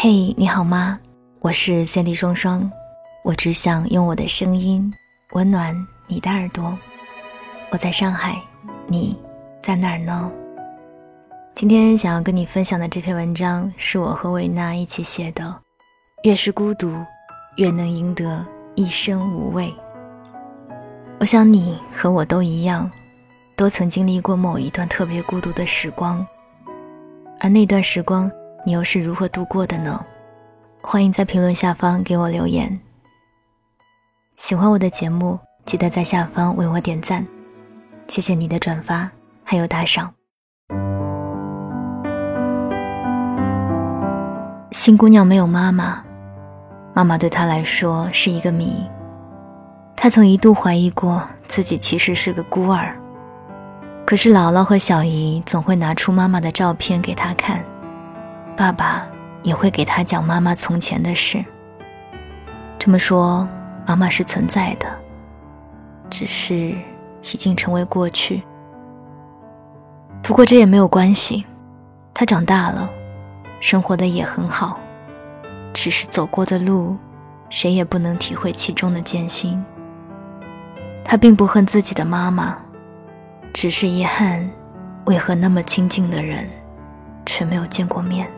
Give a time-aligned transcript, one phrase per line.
[0.00, 0.96] 嘿，你好吗？
[1.40, 2.70] 我是三 D 双双，
[3.24, 4.88] 我只想用我的声音
[5.32, 5.74] 温暖
[6.06, 6.78] 你的耳朵。
[7.70, 8.40] 我在上海，
[8.86, 9.18] 你
[9.60, 10.30] 在哪儿呢？
[11.56, 15.52] 今天想要跟你分享的这篇文章是我和维娜一起写的。
[16.22, 16.94] 越是孤独，
[17.56, 18.46] 越能赢得
[18.76, 19.74] 一生无畏。
[21.18, 22.88] 我想你和我都一样，
[23.56, 26.24] 都曾经历过某一段特别孤独的时光，
[27.40, 28.30] 而那段时光。
[28.68, 30.04] 你又是如何度过的呢？
[30.82, 32.78] 欢迎在评论下方给我留言。
[34.36, 37.26] 喜欢我的节目，记得在下方为我点赞，
[38.08, 39.10] 谢谢你的转发
[39.42, 40.12] 还有打赏。
[44.70, 46.04] 新姑娘没有妈妈，
[46.92, 48.86] 妈妈对她来说是一个谜。
[49.96, 52.94] 她曾一度怀疑过自己其实是个孤儿，
[54.04, 57.64] 可是姥姥和小姨总会拿出妈妈的照片给她看。
[58.58, 59.06] 爸爸
[59.44, 61.44] 也会给他讲妈妈从前的事。
[62.76, 63.48] 这么说，
[63.86, 64.88] 妈妈是存在的，
[66.10, 66.54] 只是
[67.22, 68.42] 已经成为过去。
[70.24, 71.46] 不过这也没有关系，
[72.12, 72.90] 他长大了，
[73.60, 74.80] 生活的也很好，
[75.72, 76.96] 只是走过的路，
[77.48, 79.64] 谁也不能体会其中的艰辛。
[81.04, 82.58] 他并不恨自己的妈妈，
[83.52, 84.50] 只是遗憾，
[85.04, 86.50] 为何那么亲近的人，
[87.24, 88.28] 却没有见过面。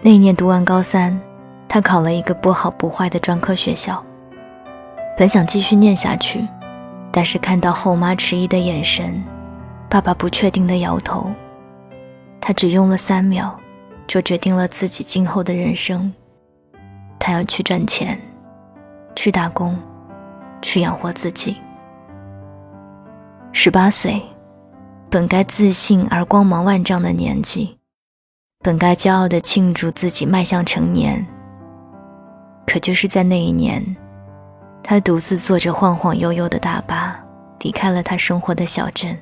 [0.00, 1.20] 那年读完高三，
[1.68, 4.04] 他考了一个不好不坏的专科学校。
[5.16, 6.46] 本想继续念下去，
[7.10, 9.22] 但是看到后妈迟疑的眼神，
[9.90, 11.28] 爸爸不确定的摇头，
[12.40, 13.58] 他只用了三秒，
[14.06, 16.12] 就决定了自己今后的人生。
[17.18, 18.18] 他要去赚钱，
[19.16, 19.76] 去打工，
[20.62, 21.56] 去养活自己。
[23.52, 24.22] 十八岁，
[25.10, 27.77] 本该自信而光芒万丈的年纪。
[28.60, 31.24] 本该骄傲的庆祝自己迈向成年，
[32.66, 33.96] 可就是在那一年，
[34.82, 37.16] 他独自坐着晃晃悠悠的大巴，
[37.60, 39.16] 离开了他生活的小镇。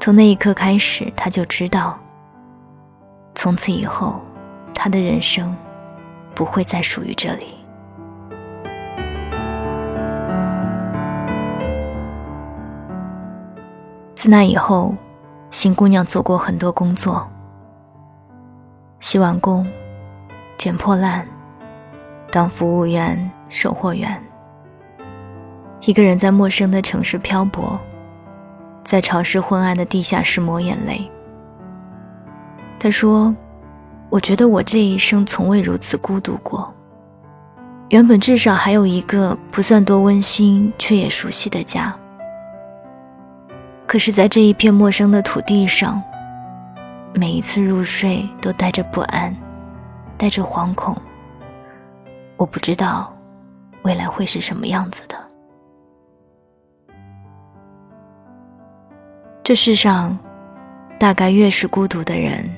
[0.00, 1.98] 从那一刻开始，他就知道，
[3.34, 4.22] 从此以后，
[4.74, 5.54] 他的人生
[6.34, 7.44] 不会再属于这里。
[14.14, 14.94] 自那以后，
[15.50, 17.28] 新姑娘做过很多工作。
[19.02, 19.66] 洗碗工、
[20.56, 21.26] 捡破烂、
[22.30, 24.22] 当服务员、售货员，
[25.80, 27.76] 一个人在陌生的城市漂泊，
[28.84, 31.10] 在潮湿昏暗的地下室抹眼泪。
[32.78, 33.34] 他说
[34.08, 36.72] ：“我觉得我这一生从未如此孤独过。
[37.88, 41.92] 原本至少还有一个不算多温馨却也熟悉的家，
[43.84, 46.00] 可是，在这一片陌生的土地上。”
[47.14, 49.34] 每一次入睡都带着不安，
[50.16, 50.96] 带着惶恐。
[52.36, 53.14] 我不知道
[53.82, 55.16] 未来会是什么样子的。
[59.44, 60.18] 这世上，
[60.98, 62.48] 大概越是孤独的人，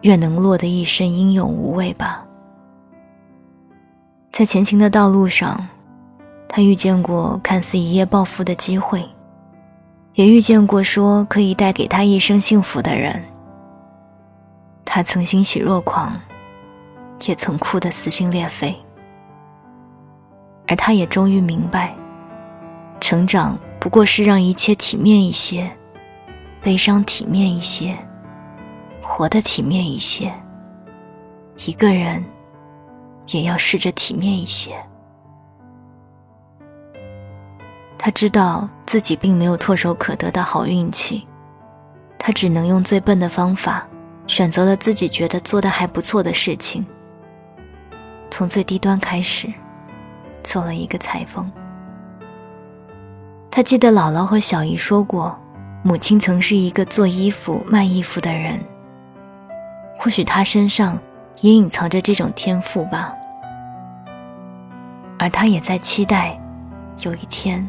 [0.00, 2.24] 越能落得一身英勇无畏吧。
[4.32, 5.66] 在前行的道路上，
[6.48, 9.04] 他遇见过看似一夜暴富的机会，
[10.14, 13.22] 也遇见过说可以带给他一生幸福的人。
[14.98, 16.20] 他曾欣喜若狂，
[17.24, 18.74] 也曾哭得撕心裂肺，
[20.66, 21.94] 而他也终于明白，
[22.98, 25.70] 成长不过是让一切体面一些，
[26.60, 27.96] 悲伤体面一些，
[29.00, 30.32] 活得体面一些。
[31.64, 32.24] 一个人，
[33.28, 34.72] 也要试着体面一些。
[37.96, 41.24] 他知道自己并没有唾手可得的好运气，
[42.18, 43.86] 他只能用最笨的方法。
[44.28, 46.86] 选择了自己觉得做的还不错的事情，
[48.30, 49.52] 从最低端开始，
[50.44, 51.50] 做了一个裁缝。
[53.50, 55.36] 他记得姥姥和小姨说过，
[55.82, 58.60] 母亲曾是一个做衣服、卖衣服的人。
[59.98, 60.96] 或许他身上
[61.40, 63.12] 也隐藏着这种天赋吧。
[65.18, 66.38] 而他也在期待，
[67.00, 67.68] 有一天，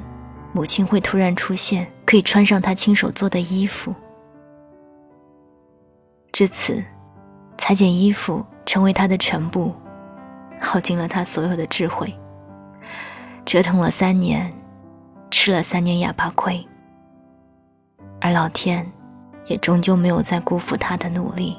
[0.51, 3.95] 母亲会突然出现，可以穿上他亲手做的衣服。
[6.39, 6.81] 至此，
[7.57, 9.75] 裁剪衣服成为他的全部，
[10.57, 12.17] 耗尽了他所有的智慧。
[13.43, 14.49] 折腾了三年，
[15.29, 16.65] 吃了三年哑巴亏，
[18.21, 18.89] 而老天
[19.47, 21.57] 也终究没有再辜负他的努力。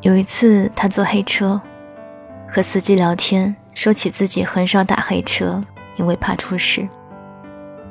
[0.00, 1.60] 有一次，他坐黑车，
[2.48, 5.62] 和司机聊天，说起自己很少打黑车，
[5.96, 6.88] 因为怕出事。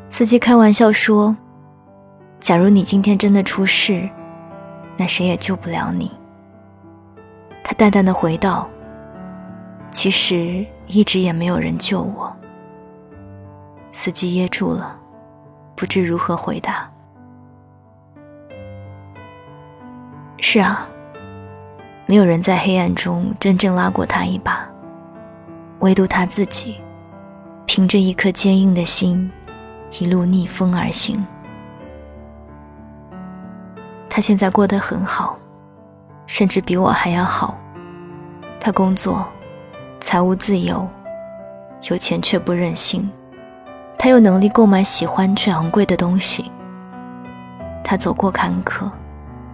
[0.09, 1.37] 司机开玩笑说
[2.41, 4.09] ：“假如你今天真的出事，
[4.97, 6.11] 那谁也救不了你。
[7.63, 8.69] 他淡淡的回道
[9.91, 12.35] ：“其实一直也没有人救我。”
[13.91, 14.99] 司机噎住了，
[15.75, 16.89] 不知如何回答。
[20.39, 20.87] 是啊，
[22.05, 24.67] 没有人在黑暗中真正拉过他一把，
[25.79, 26.77] 唯独他自己，
[27.65, 29.31] 凭着一颗坚硬的心，
[29.99, 31.25] 一路逆风而行。
[34.13, 35.39] 他现在过得很好，
[36.27, 37.57] 甚至比我还要好。
[38.59, 39.25] 他工作，
[40.01, 40.85] 财务自由，
[41.89, 43.09] 有钱却不任性。
[43.97, 46.51] 他有能力购买喜欢却昂贵的东西。
[47.85, 48.91] 他走过坎坷，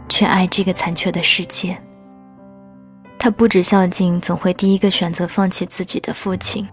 [0.09, 1.77] 却爱这个残缺的世界。
[3.19, 6.68] 他不止孝敬总会第一个选择放弃自己的父亲，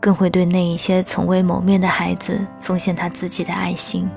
[0.00, 4.10] 更会对那一些从未谋面的孩子奉献他自己的爱心。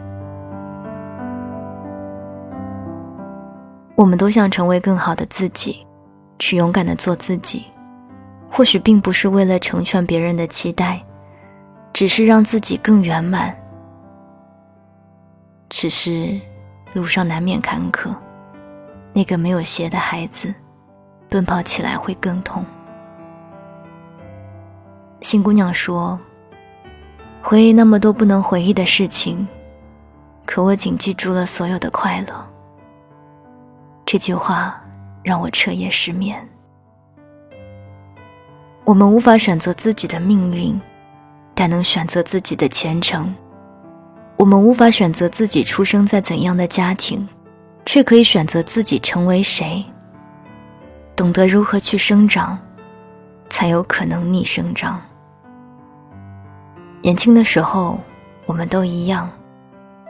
[3.99, 5.85] 我们都想成为更好的自己，
[6.39, 7.65] 去勇敢的做自己，
[8.49, 11.03] 或许并不是为了成全别人的期待。
[11.91, 13.53] 只是让自己更圆满。
[15.67, 16.39] 只是
[16.93, 18.15] 路上难免坎坷，
[19.11, 20.53] 那个没有鞋的孩子，
[21.27, 22.63] 奔跑起来会更痛。
[25.19, 26.17] 新姑娘说
[27.43, 29.45] ：“回忆那么多不能回忆的事情，
[30.45, 32.47] 可我仅记住了所有的快乐。”
[34.11, 34.81] 这句话
[35.21, 36.35] 让我彻夜失眠。
[38.83, 40.81] 我们无法选择自己的命运。
[41.53, 43.35] 但能选择自己的前程。
[44.35, 47.27] 我们无法选择自己出生在怎样的家庭，
[47.85, 49.85] 却可以选择自己成为谁。
[51.15, 52.57] 懂得如何去生长，
[53.47, 54.99] 才有可能逆生长。
[57.03, 57.99] 年轻的时候，
[58.47, 59.29] 我们都一样，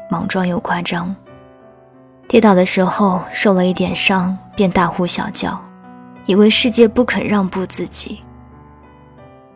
[0.10, 1.14] 莽撞又夸张。
[2.30, 5.60] 跌倒的时候受了一点伤，便大呼小叫，
[6.26, 8.22] 以为世界不肯让步自己。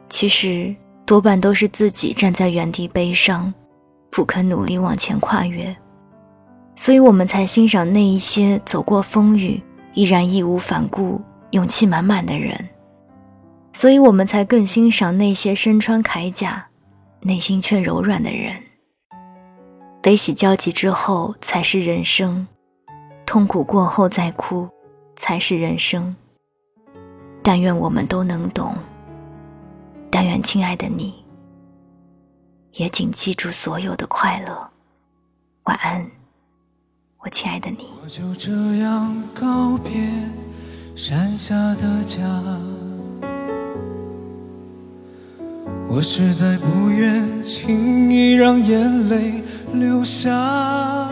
[0.09, 0.75] 其实。
[1.05, 3.53] 多半都是自己站在原地悲伤，
[4.09, 5.75] 不肯努力往前跨越，
[6.77, 9.61] 所以我们才欣赏那一些走过风雨
[9.93, 11.21] 依然义无反顾、
[11.51, 12.57] 勇气满满的人，
[13.73, 16.65] 所以我们才更欣赏那些身穿铠甲、
[17.19, 18.55] 内心却柔软的人。
[20.01, 22.47] 悲喜交集之后才是人生，
[23.33, 24.69] 痛苦过后再哭
[25.15, 26.15] 才是人生。
[27.41, 28.75] 但愿我们都能懂。
[30.11, 31.15] 但愿亲爱的你，
[32.73, 34.69] 也请记住所有的快乐。
[35.63, 36.05] 晚安，
[37.21, 37.87] 我亲爱的你。
[38.03, 38.51] 我就这
[38.83, 39.91] 样告别
[40.95, 42.21] 山下的家，
[45.89, 49.41] 我实在不愿轻易让眼泪
[49.73, 51.02] 流下。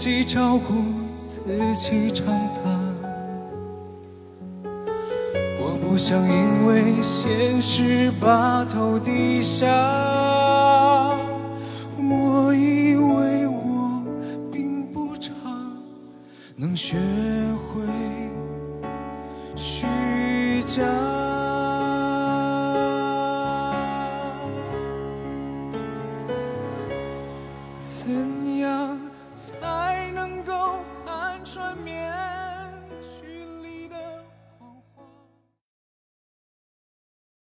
[0.00, 0.82] 自己照顾
[1.18, 1.42] 自
[1.76, 2.62] 己长大，
[5.60, 10.09] 我不想因为现实把头低下。